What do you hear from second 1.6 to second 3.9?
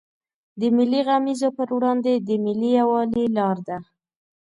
وړاندې د ملي یوالي لار ده.